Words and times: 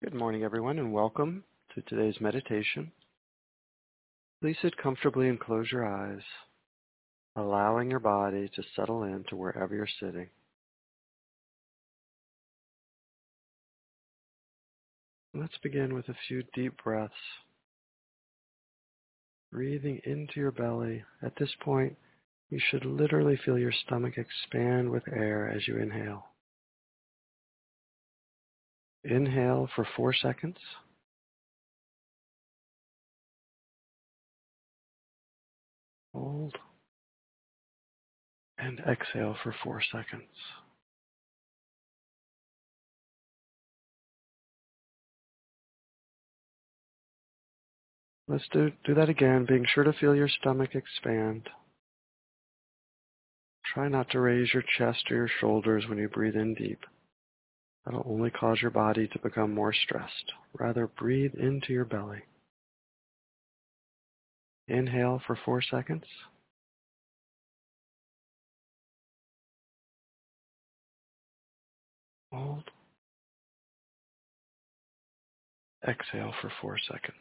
Good 0.00 0.14
morning, 0.14 0.44
everyone, 0.44 0.78
and 0.78 0.92
welcome 0.92 1.42
to 1.74 1.82
today's 1.82 2.20
meditation. 2.20 2.92
Please 4.40 4.56
sit 4.62 4.76
comfortably 4.76 5.28
and 5.28 5.40
close 5.40 5.72
your 5.72 5.84
eyes, 5.84 6.22
allowing 7.34 7.90
your 7.90 7.98
body 7.98 8.48
to 8.54 8.62
settle 8.76 9.02
into 9.02 9.34
wherever 9.34 9.74
you're 9.74 9.88
sitting. 9.98 10.28
Let's 15.34 15.58
begin 15.64 15.92
with 15.94 16.08
a 16.08 16.14
few 16.28 16.44
deep 16.54 16.74
breaths. 16.84 17.12
Breathing 19.50 20.00
into 20.04 20.34
your 20.36 20.52
belly. 20.52 21.02
At 21.24 21.34
this 21.40 21.50
point, 21.60 21.96
you 22.50 22.60
should 22.70 22.84
literally 22.84 23.36
feel 23.44 23.58
your 23.58 23.72
stomach 23.72 24.14
expand 24.16 24.90
with 24.90 25.08
air 25.08 25.50
as 25.50 25.66
you 25.66 25.76
inhale. 25.76 26.28
Inhale 29.08 29.70
for 29.74 29.88
four 29.96 30.12
seconds. 30.12 30.58
Hold. 36.12 36.54
And 38.58 38.80
exhale 38.80 39.34
for 39.42 39.54
four 39.64 39.80
seconds. 39.80 40.28
Let's 48.26 48.44
do, 48.52 48.70
do 48.84 48.92
that 48.94 49.08
again, 49.08 49.46
being 49.48 49.64
sure 49.66 49.84
to 49.84 49.94
feel 49.94 50.14
your 50.14 50.28
stomach 50.28 50.74
expand. 50.74 51.48
Try 53.64 53.88
not 53.88 54.10
to 54.10 54.20
raise 54.20 54.52
your 54.52 54.64
chest 54.76 55.10
or 55.10 55.16
your 55.16 55.30
shoulders 55.40 55.86
when 55.88 55.96
you 55.96 56.08
breathe 56.08 56.36
in 56.36 56.52
deep. 56.52 56.80
That'll 57.88 58.04
only 58.06 58.30
cause 58.30 58.60
your 58.60 58.70
body 58.70 59.08
to 59.08 59.18
become 59.20 59.54
more 59.54 59.72
stressed. 59.72 60.32
Rather, 60.58 60.86
breathe 60.86 61.32
into 61.36 61.72
your 61.72 61.86
belly. 61.86 62.20
Inhale 64.66 65.22
for 65.26 65.38
four 65.42 65.62
seconds. 65.62 66.04
Hold. 72.30 72.64
Exhale 75.88 76.34
for 76.42 76.52
four 76.60 76.76
seconds. 76.92 77.16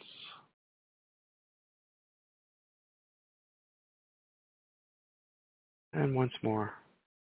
And 5.93 6.13
once 6.13 6.33
more. 6.43 6.73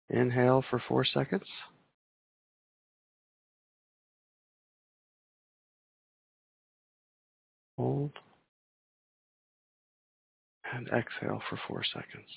Inhale 0.08 0.64
for 0.70 0.82
four 0.88 1.04
seconds. 1.04 1.44
Hold. 7.78 8.10
And 10.74 10.88
exhale 10.88 11.40
for 11.48 11.58
four 11.68 11.82
seconds. 11.84 12.28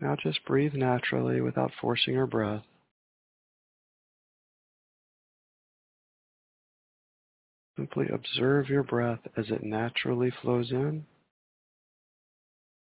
Now 0.00 0.16
just 0.20 0.44
breathe 0.44 0.74
naturally 0.74 1.40
without 1.40 1.70
forcing 1.80 2.14
your 2.14 2.26
breath. 2.26 2.64
Simply 7.76 8.08
observe 8.12 8.68
your 8.68 8.82
breath 8.82 9.20
as 9.36 9.46
it 9.48 9.62
naturally 9.62 10.32
flows 10.42 10.72
in 10.72 11.06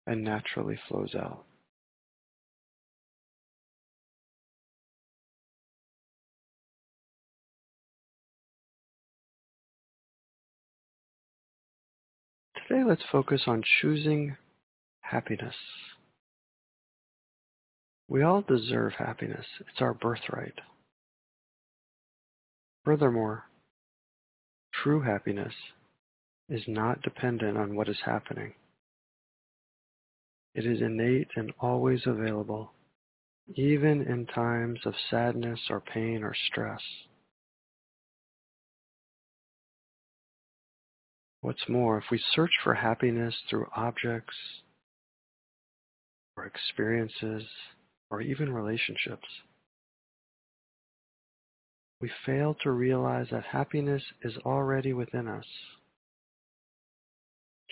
and 0.06 0.24
naturally 0.24 0.78
flows 0.90 1.16
out. 1.16 1.47
Today, 12.68 12.84
let's 12.84 13.04
focus 13.12 13.44
on 13.48 13.64
choosing 13.82 14.36
happiness. 15.02 15.56
We 18.10 18.24
all 18.24 18.42
deserve 18.42 18.94
happiness. 18.98 19.46
It's 19.62 19.82
our 19.82 19.94
birthright. 19.94 20.60
Furthermore, 22.84 23.46
True 24.84 25.02
happiness 25.02 25.54
is 26.50 26.62
not 26.68 27.02
dependent 27.02 27.58
on 27.58 27.76
what 27.76 27.90
is 27.90 27.98
happening. 28.06 28.54
It 30.54 30.66
is 30.66 30.82
innate 30.82 31.30
and 31.36 31.52
always 31.60 32.06
available, 32.06 32.72
even 33.56 34.04
in 34.04 34.28
times 34.28 34.80
of 34.86 34.94
sadness 35.10 35.60
or 35.70 35.82
pain 35.82 36.24
or 36.24 36.36
stress. 36.36 36.82
What's 41.42 41.70
more, 41.70 41.98
if 41.98 42.06
we 42.12 42.22
search 42.34 42.52
for 42.64 42.74
happiness 42.74 43.36
through 43.50 43.68
objects 43.76 44.36
or 46.36 46.46
experiences 46.46 47.44
or 48.10 48.22
even 48.22 48.52
relationships, 48.52 49.28
we 52.02 52.12
fail 52.26 52.56
to 52.64 52.72
realize 52.72 53.28
that 53.32 53.44
happiness 53.44 54.04
is 54.24 54.38
already 54.46 54.94
within 54.94 55.28
us, 55.28 55.46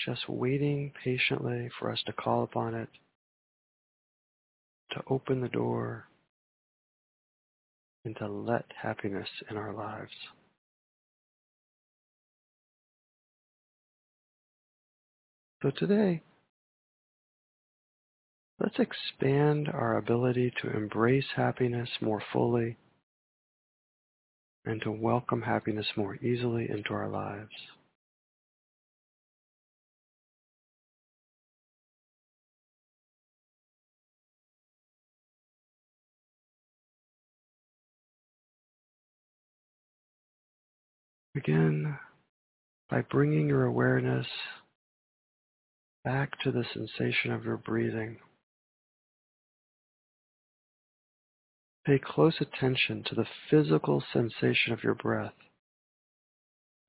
just 0.05 0.27
waiting 0.27 0.91
patiently 1.03 1.69
for 1.79 1.91
us 1.91 2.01
to 2.05 2.13
call 2.13 2.43
upon 2.43 2.73
it, 2.73 2.89
to 4.91 5.01
open 5.09 5.41
the 5.41 5.49
door, 5.49 6.05
and 8.03 8.15
to 8.17 8.27
let 8.27 8.65
happiness 8.81 9.29
in 9.49 9.57
our 9.57 9.73
lives. 9.73 10.11
So 15.65 15.71
today, 15.71 16.21
let's 18.59 18.77
expand 18.77 19.67
our 19.67 19.97
ability 19.97 20.53
to 20.61 20.69
embrace 20.69 21.25
happiness 21.35 21.89
more 22.01 22.21
fully 22.31 22.77
and 24.63 24.79
to 24.83 24.91
welcome 24.91 25.41
happiness 25.41 25.87
more 25.97 26.17
easily 26.17 26.69
into 26.69 26.93
our 26.93 27.09
lives. 27.09 27.49
Begin 41.33 41.97
by 42.87 43.01
bringing 43.01 43.49
your 43.49 43.65
awareness 43.65 44.27
back 46.05 46.39
to 46.43 46.51
the 46.51 46.63
sensation 46.71 47.31
of 47.31 47.43
your 47.43 47.57
breathing. 47.57 48.17
Pay 51.85 51.99
close 51.99 52.35
attention 52.39 53.03
to 53.07 53.15
the 53.15 53.25
physical 53.49 54.03
sensation 54.13 54.71
of 54.71 54.83
your 54.83 54.93
breath 54.93 55.33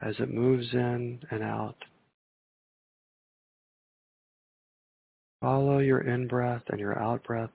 as 0.02 0.14
it 0.18 0.32
moves 0.32 0.68
in 0.74 1.20
and 1.30 1.42
out. 1.42 1.76
Follow 5.40 5.78
your 5.78 6.00
in 6.00 6.26
breath 6.26 6.62
and 6.68 6.78
your 6.78 6.98
out 6.98 7.24
breath 7.24 7.50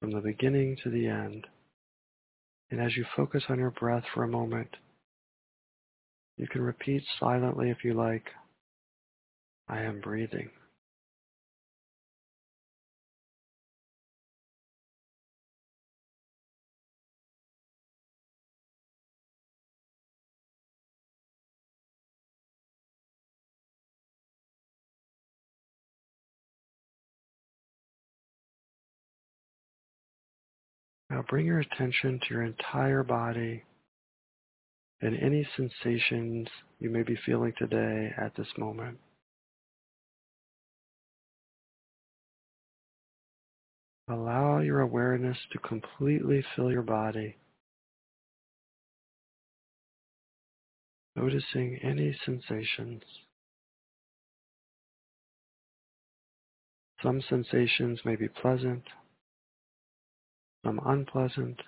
from 0.00 0.10
the 0.10 0.20
beginning 0.20 0.76
to 0.82 0.90
the 0.90 1.06
end. 1.06 1.46
And 2.70 2.80
as 2.80 2.96
you 2.96 3.04
focus 3.16 3.44
on 3.48 3.58
your 3.58 3.72
breath 3.72 4.04
for 4.12 4.24
a 4.24 4.28
moment, 4.28 4.76
you 6.36 6.46
can 6.48 6.62
repeat 6.62 7.02
silently 7.18 7.70
if 7.70 7.84
you 7.84 7.94
like, 7.94 8.24
I 9.70 9.82
am 9.82 10.00
breathing. 10.00 10.50
Now 31.10 31.24
bring 31.28 31.46
your 31.46 31.60
attention 31.60 32.18
to 32.20 32.34
your 32.34 32.42
entire 32.42 33.04
body 33.04 33.62
and 35.00 35.16
any 35.16 35.46
sensations 35.56 36.48
you 36.80 36.90
may 36.90 37.04
be 37.04 37.16
feeling 37.24 37.52
today 37.56 38.12
at 38.18 38.34
this 38.36 38.48
moment. 38.58 38.98
Allow 44.10 44.58
your 44.58 44.80
awareness 44.80 45.38
to 45.52 45.58
completely 45.58 46.44
fill 46.56 46.72
your 46.72 46.82
body, 46.82 47.36
noticing 51.14 51.78
any 51.80 52.18
sensations. 52.24 53.04
Some 57.00 57.22
sensations 57.28 58.00
may 58.04 58.16
be 58.16 58.26
pleasant, 58.26 58.82
some 60.64 60.80
unpleasant, 60.84 61.60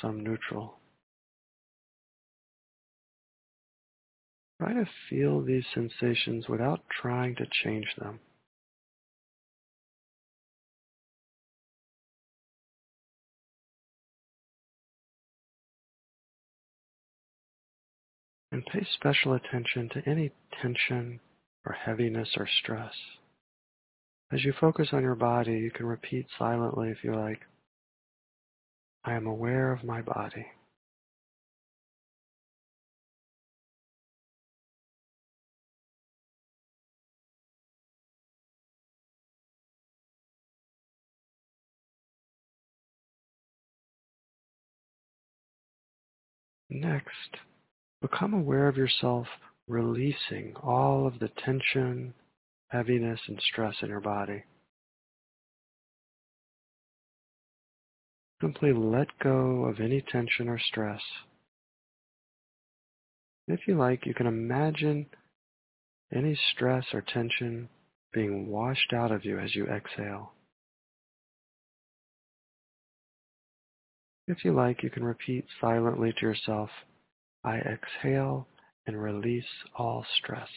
some 0.00 0.24
neutral. 0.24 0.78
Try 4.62 4.72
to 4.72 4.88
feel 5.10 5.42
these 5.42 5.64
sensations 5.74 6.48
without 6.48 6.80
trying 7.02 7.36
to 7.36 7.44
change 7.62 7.88
them. 7.98 8.20
And 18.54 18.64
pay 18.66 18.86
special 18.94 19.34
attention 19.34 19.88
to 19.88 20.08
any 20.08 20.30
tension 20.62 21.18
or 21.66 21.72
heaviness 21.72 22.36
or 22.36 22.46
stress. 22.46 22.94
As 24.30 24.44
you 24.44 24.52
focus 24.52 24.90
on 24.92 25.02
your 25.02 25.16
body, 25.16 25.54
you 25.54 25.72
can 25.72 25.86
repeat 25.86 26.28
silently 26.38 26.90
if 26.90 27.02
you 27.02 27.16
like, 27.16 27.40
I 29.04 29.14
am 29.14 29.26
aware 29.26 29.72
of 29.72 29.82
my 29.82 30.02
body. 30.02 30.46
Next, 46.70 47.38
become 48.10 48.34
aware 48.34 48.68
of 48.68 48.76
yourself 48.76 49.26
releasing 49.66 50.54
all 50.62 51.06
of 51.06 51.18
the 51.20 51.30
tension, 51.42 52.12
heaviness, 52.68 53.18
and 53.28 53.40
stress 53.50 53.74
in 53.80 53.88
your 53.88 54.00
body. 54.00 54.44
Simply 58.42 58.74
let 58.74 59.06
go 59.22 59.64
of 59.64 59.80
any 59.80 60.02
tension 60.02 60.50
or 60.50 60.58
stress. 60.58 61.00
If 63.48 63.60
you 63.66 63.78
like, 63.78 64.04
you 64.04 64.12
can 64.12 64.26
imagine 64.26 65.06
any 66.14 66.38
stress 66.52 66.84
or 66.92 67.00
tension 67.00 67.70
being 68.12 68.48
washed 68.48 68.92
out 68.92 69.12
of 69.12 69.24
you 69.24 69.38
as 69.38 69.54
you 69.54 69.64
exhale. 69.66 70.32
If 74.28 74.44
you 74.44 74.52
like, 74.52 74.82
you 74.82 74.90
can 74.90 75.04
repeat 75.04 75.46
silently 75.58 76.12
to 76.12 76.26
yourself, 76.26 76.68
I 77.44 77.58
exhale 77.58 78.48
and 78.86 79.00
release 79.00 79.44
all 79.76 80.04
stress. 80.18 80.48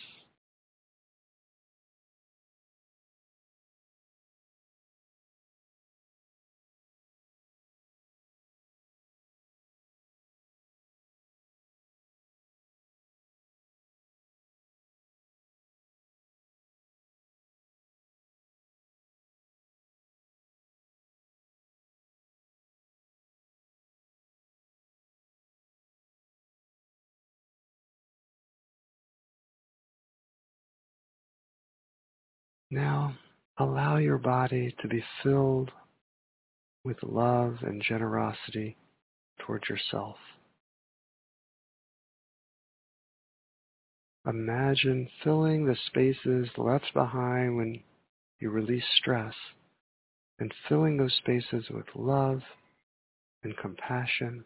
Now, 32.70 33.16
allow 33.58 33.98
your 33.98 34.18
body 34.18 34.76
to 34.82 34.88
be 34.88 35.04
filled 35.24 35.72
with 36.84 37.02
love 37.04 37.58
and 37.62 37.82
generosity 37.82 38.76
towards 39.40 39.70
yourself. 39.70 40.18
Imagine 44.26 45.08
filling 45.24 45.66
the 45.66 45.78
spaces 45.86 46.50
left 46.58 46.94
behind 46.94 47.56
when 47.56 47.82
you 48.40 48.50
release 48.50 48.84
stress 48.98 49.34
and 50.40 50.54
filling 50.68 50.98
those 50.98 51.16
spaces 51.16 51.70
with 51.70 51.86
love 51.96 52.42
and 53.44 53.56
compassion 53.58 54.44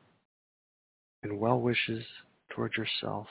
and 1.24 1.40
well 1.40 1.60
wishes 1.60 2.06
towards 2.52 2.76
yourself. 2.78 3.28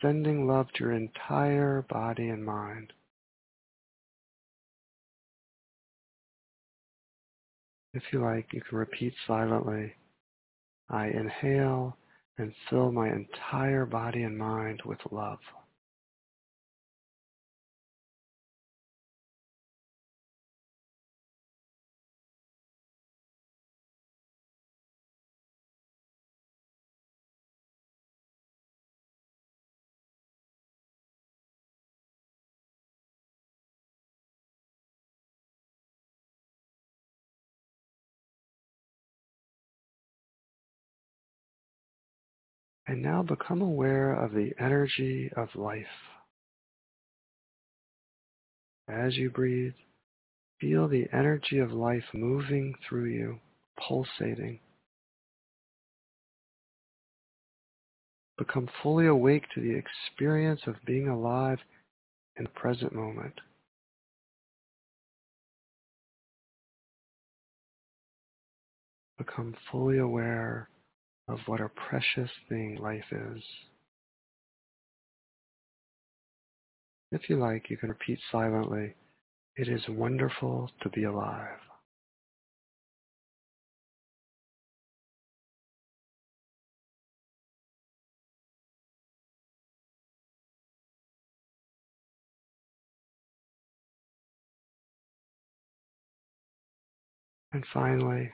Sending 0.00 0.46
love 0.46 0.66
to 0.74 0.84
your 0.84 0.92
entire 0.92 1.82
body 1.88 2.28
and 2.28 2.44
mind. 2.44 2.92
If 7.94 8.02
you 8.12 8.20
like, 8.20 8.52
you 8.52 8.60
can 8.60 8.78
repeat 8.78 9.14
silently, 9.26 9.94
I 10.88 11.06
inhale 11.08 11.96
and 12.36 12.54
fill 12.70 12.92
my 12.92 13.08
entire 13.08 13.86
body 13.86 14.22
and 14.22 14.38
mind 14.38 14.82
with 14.84 15.00
love. 15.10 15.38
And 42.88 43.02
now 43.02 43.22
become 43.22 43.60
aware 43.60 44.14
of 44.14 44.32
the 44.32 44.52
energy 44.58 45.30
of 45.36 45.54
life. 45.54 45.84
As 48.88 49.14
you 49.14 49.28
breathe, 49.28 49.74
feel 50.58 50.88
the 50.88 51.06
energy 51.12 51.58
of 51.58 51.70
life 51.70 52.04
moving 52.14 52.74
through 52.88 53.10
you, 53.10 53.40
pulsating. 53.78 54.60
Become 58.38 58.70
fully 58.82 59.06
awake 59.06 59.44
to 59.54 59.60
the 59.60 59.76
experience 59.76 60.62
of 60.66 60.76
being 60.86 61.08
alive 61.08 61.58
in 62.38 62.44
the 62.44 62.50
present 62.50 62.94
moment. 62.94 63.34
Become 69.18 69.56
fully 69.70 69.98
aware 69.98 70.70
of 71.28 71.38
what 71.46 71.60
a 71.60 71.68
precious 71.68 72.30
thing 72.48 72.78
life 72.80 73.04
is. 73.12 73.42
If 77.12 77.28
you 77.30 77.36
like, 77.36 77.70
you 77.70 77.76
can 77.76 77.90
repeat 77.90 78.18
silently, 78.30 78.94
it 79.56 79.68
is 79.68 79.82
wonderful 79.88 80.70
to 80.82 80.88
be 80.90 81.04
alive. 81.04 81.58
And 97.52 97.64
finally, 97.72 98.30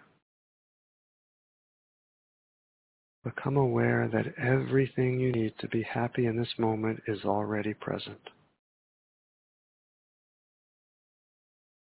become 3.24 3.56
aware 3.56 4.08
that 4.12 4.34
everything 4.38 5.18
you 5.18 5.32
need 5.32 5.54
to 5.58 5.66
be 5.68 5.82
happy 5.82 6.26
in 6.26 6.36
this 6.36 6.54
moment 6.58 7.02
is 7.08 7.24
already 7.24 7.72
present. 7.72 8.20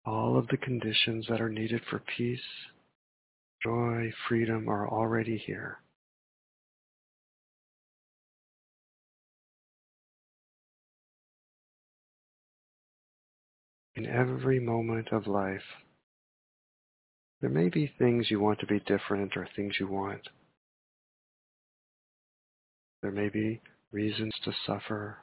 All 0.06 0.38
of 0.38 0.48
the 0.50 0.58
conditions 0.58 1.26
that 1.28 1.42
are 1.42 1.50
needed 1.50 1.82
for 1.90 2.00
peace, 2.16 2.40
joy, 3.64 4.12
freedom 4.30 4.70
are 4.70 4.88
already 4.88 5.38
here. 5.38 5.80
In 13.96 14.06
every 14.06 14.60
moment 14.60 15.08
of 15.12 15.26
life, 15.26 15.62
there 17.42 17.50
may 17.50 17.70
be 17.70 17.92
things 17.98 18.30
you 18.30 18.40
want 18.40 18.60
to 18.60 18.68
be 18.68 18.80
different 18.82 19.36
or 19.36 19.48
things 19.56 19.76
you 19.80 19.88
want. 19.88 20.28
There 23.06 23.12
may 23.12 23.30
be 23.30 23.62
reasons 23.92 24.34
to 24.46 24.52
suffer. 24.66 25.20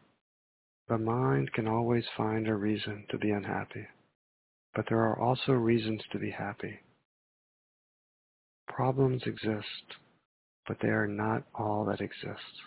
The 0.86 0.98
mind 0.98 1.52
can 1.52 1.66
always 1.66 2.04
find 2.16 2.46
a 2.46 2.54
reason 2.54 3.06
to 3.10 3.18
be 3.18 3.32
unhappy. 3.32 3.88
But 4.72 4.84
there 4.88 5.00
are 5.00 5.18
also 5.18 5.50
reasons 5.50 6.00
to 6.12 6.20
be 6.20 6.30
happy. 6.30 6.78
Problems 8.68 9.24
exist, 9.26 9.96
but 10.68 10.76
they 10.80 10.90
are 10.90 11.08
not 11.08 11.42
all 11.56 11.84
that 11.86 12.00
exists. 12.00 12.60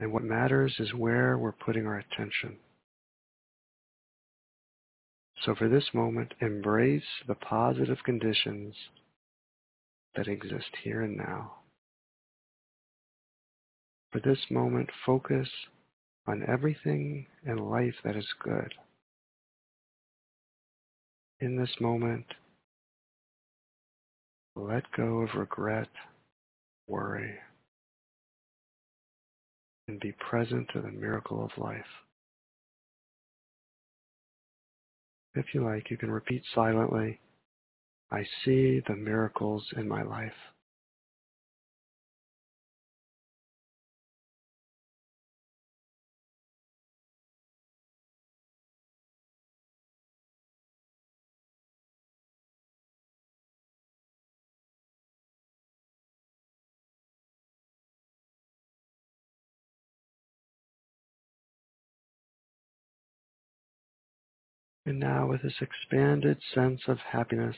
And 0.00 0.12
what 0.12 0.24
matters 0.24 0.74
is 0.80 0.92
where 0.92 1.38
we're 1.38 1.52
putting 1.52 1.86
our 1.86 1.98
attention. 1.98 2.56
So 5.44 5.54
for 5.54 5.68
this 5.68 5.94
moment, 5.94 6.34
embrace 6.40 7.22
the 7.28 7.36
positive 7.36 7.98
conditions 8.04 8.74
that 10.16 10.26
exist 10.26 10.70
here 10.82 11.02
and 11.02 11.16
now. 11.16 11.58
For 14.12 14.20
this 14.20 14.38
moment, 14.50 14.88
focus 15.04 15.48
on 16.26 16.42
everything 16.48 17.26
in 17.44 17.58
life 17.58 17.94
that 18.04 18.16
is 18.16 18.26
good. 18.42 18.72
In 21.40 21.56
this 21.56 21.74
moment, 21.80 22.24
let 24.54 24.84
go 24.96 25.18
of 25.18 25.34
regret, 25.34 25.88
worry, 26.88 27.34
and 29.86 30.00
be 30.00 30.12
present 30.12 30.68
to 30.72 30.80
the 30.80 30.90
miracle 30.90 31.44
of 31.44 31.62
life. 31.62 31.84
If 35.34 35.46
you 35.52 35.62
like, 35.62 35.90
you 35.90 35.98
can 35.98 36.10
repeat 36.10 36.42
silently, 36.54 37.20
I 38.10 38.24
see 38.44 38.80
the 38.88 38.96
miracles 38.96 39.66
in 39.76 39.86
my 39.86 40.02
life. 40.02 40.32
And 64.86 65.00
now, 65.00 65.26
with 65.26 65.42
this 65.42 65.60
expanded 65.60 66.38
sense 66.54 66.82
of 66.86 66.98
happiness, 66.98 67.56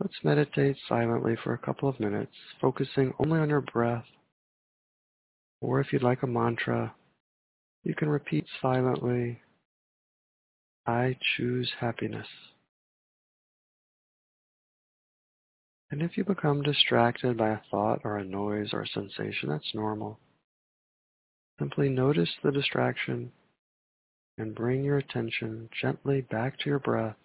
let's 0.00 0.24
meditate 0.24 0.76
silently 0.88 1.36
for 1.36 1.54
a 1.54 1.58
couple 1.58 1.88
of 1.88 2.00
minutes, 2.00 2.34
focusing 2.60 3.14
only 3.20 3.38
on 3.38 3.48
your 3.48 3.60
breath. 3.60 4.06
Or 5.60 5.80
if 5.80 5.92
you'd 5.92 6.02
like 6.02 6.24
a 6.24 6.26
mantra, 6.26 6.96
you 7.84 7.94
can 7.94 8.08
repeat 8.08 8.44
silently, 8.60 9.40
I 10.84 11.16
choose 11.36 11.72
happiness. 11.78 12.26
And 15.92 16.02
if 16.02 16.16
you 16.16 16.24
become 16.24 16.62
distracted 16.62 17.36
by 17.36 17.50
a 17.50 17.60
thought 17.70 18.00
or 18.02 18.18
a 18.18 18.24
noise 18.24 18.70
or 18.72 18.82
a 18.82 18.88
sensation, 18.88 19.48
that's 19.48 19.74
normal. 19.74 20.18
Simply 21.60 21.88
notice 21.88 22.30
the 22.42 22.50
distraction 22.50 23.30
and 24.38 24.54
bring 24.54 24.84
your 24.84 24.98
attention 24.98 25.68
gently 25.80 26.22
back 26.22 26.58
to 26.58 26.70
your 26.70 26.78
breath 26.78 27.16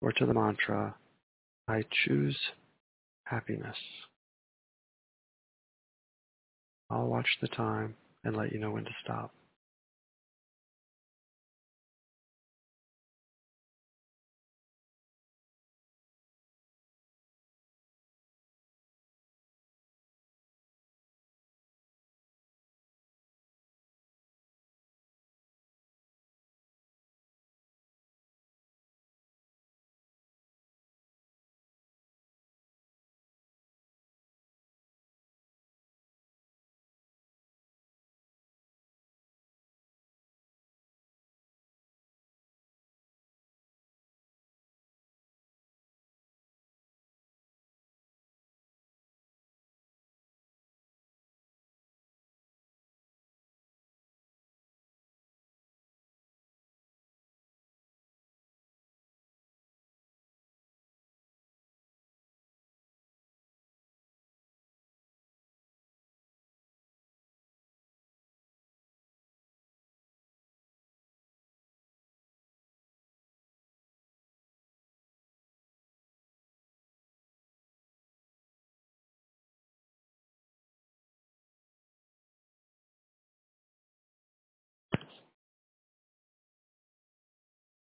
or 0.00 0.12
to 0.12 0.26
the 0.26 0.34
mantra, 0.34 0.94
I 1.68 1.84
choose 2.04 2.36
happiness. 3.24 3.76
I'll 6.90 7.06
watch 7.06 7.28
the 7.40 7.48
time 7.48 7.94
and 8.24 8.36
let 8.36 8.52
you 8.52 8.58
know 8.58 8.72
when 8.72 8.84
to 8.84 8.90
stop. 9.04 9.32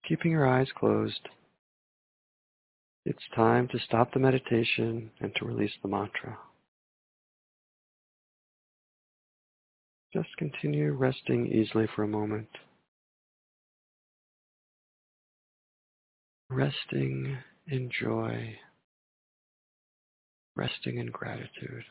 Keeping 0.08 0.32
your 0.32 0.46
eyes 0.46 0.68
closed, 0.76 1.28
it's 3.06 3.23
time 3.34 3.68
to 3.68 3.78
stop 3.78 4.12
the 4.12 4.18
meditation 4.18 5.11
and 5.20 5.34
to 5.37 5.46
release 5.46 5.73
the 5.82 5.88
mantra. 5.88 6.38
Just 10.12 10.28
continue 10.37 10.92
resting 10.92 11.46
easily 11.46 11.88
for 11.96 12.02
a 12.02 12.08
moment. 12.08 12.49
Resting 16.50 17.38
in 17.66 17.90
joy, 17.90 18.56
resting 20.54 20.99
in 20.99 21.06
gratitude. 21.06 21.84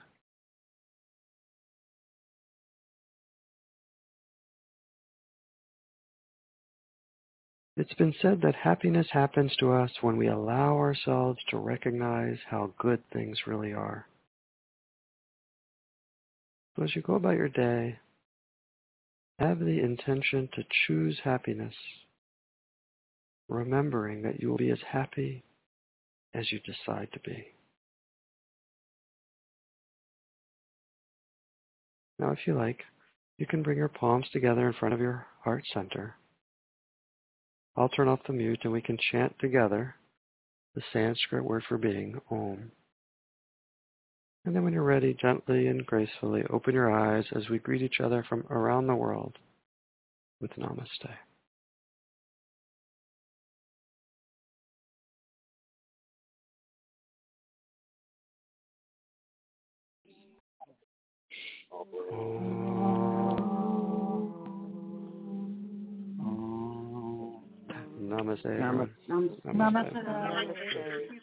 It's 7.76 7.94
been 7.96 8.14
said 8.22 8.42
that 8.42 8.54
happiness 8.54 9.08
happens 9.12 9.56
to 9.56 9.72
us 9.72 9.92
when 10.02 10.16
we 10.18 10.28
allow 10.28 10.78
ourselves 10.78 11.40
to 11.50 11.58
recognize 11.58 12.38
how 12.48 12.72
good 12.78 13.02
things 13.12 13.48
really 13.48 13.74
are. 13.74 14.06
So 16.76 16.84
as 16.84 16.96
you 16.96 17.02
go 17.02 17.16
about 17.16 17.38
your 17.38 17.50
day, 17.50 17.98
have 19.40 19.60
the 19.60 19.80
intention 19.80 20.50
to 20.54 20.64
choose 20.86 21.20
happiness, 21.24 21.74
remembering 23.50 24.22
that 24.22 24.40
you 24.40 24.50
will 24.50 24.58
be 24.58 24.70
as 24.70 24.82
happy 24.92 25.44
as 26.36 26.52
you 26.52 26.60
decide 26.60 27.10
to 27.14 27.20
be. 27.22 27.44
Now, 32.20 32.32
if 32.32 32.46
you 32.46 32.54
like, 32.54 32.84
you 33.40 33.48
can 33.48 33.64
bring 33.64 33.80
your 33.80 33.88
palms 33.88 34.28
together 34.32 34.68
in 34.68 34.74
front 34.74 34.94
of 34.94 35.02
your 35.02 35.26
heart 35.44 35.64
center 35.74 36.16
I'll 37.76 37.90
turn 37.90 38.08
off 38.08 38.20
the 38.28 38.34
mute 38.34 38.60
and 38.64 38.72
we 38.72 38.82
can 38.82 38.98
chant 39.12 39.36
together 39.40 39.96
the 40.76 40.82
Sanskrit 40.92 41.44
word 41.44 41.64
for 41.68 41.78
being, 41.78 42.22
Om. 42.30 42.72
And 44.46 44.56
then 44.56 44.64
when 44.64 44.74
you're 44.74 44.84
ready, 44.84 45.16
gently 45.20 45.68
and 45.68 45.86
gracefully 45.86 46.44
open 46.50 46.74
your 46.74 46.92
eyes 46.92 47.26
as 47.34 47.50
we 47.50 47.60
greet 47.60 47.82
each 47.82 48.00
other 48.04 48.26
from 48.28 48.46
around 48.50 48.88
the 48.88 48.96
world 48.96 49.38
with 50.42 50.52
Namaste. 68.14 68.50
Namaste. 68.60 68.94
Namaste. 69.08 69.42
Namaste. 69.54 69.94
Namaste. 69.94 71.14